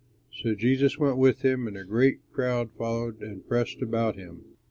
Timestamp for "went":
0.97-1.17